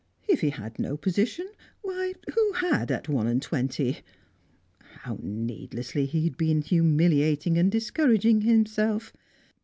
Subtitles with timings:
[0.27, 1.47] If he had no position,
[1.83, 3.99] why, who had at one and twenty?
[5.03, 9.13] How needlessly he had been humiliating and discouraging himself!